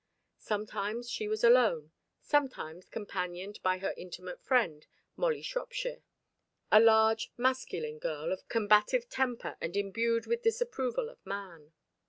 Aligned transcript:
Sometimes 0.39 1.07
she 1.11 1.27
was 1.27 1.43
alone, 1.43 1.91
sometimes 2.23 2.89
companioned 2.89 3.61
by 3.61 3.77
her 3.77 3.93
intimate 3.95 4.41
friend, 4.41 4.87
Molly 5.15 5.43
Shropshire, 5.43 6.01
a 6.71 6.79
large 6.79 7.31
masculine 7.37 7.99
girl 7.99 8.31
of 8.31 8.49
combative 8.49 9.07
temper 9.09 9.57
and 9.61 9.77
imbued 9.77 10.25
with 10.25 10.41
disapproval 10.41 11.07
of 11.07 11.23
man. 11.23 11.71